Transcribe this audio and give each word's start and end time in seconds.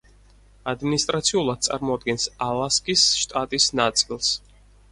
ადმინისტრაციულად 0.71 1.67
წარმოადგენს 1.67 2.27
ალასკის 2.47 3.07
შტატის 3.25 3.71
ნაწილს. 3.85 4.35